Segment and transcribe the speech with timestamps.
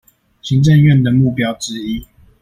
[0.41, 2.03] 行政院的目標之一